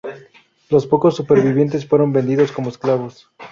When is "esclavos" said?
2.71-3.29